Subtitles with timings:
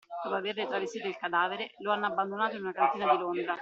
[0.23, 3.59] Dopo averne travestito il cadavere, lo hanno abbandonato in una cantina di Londra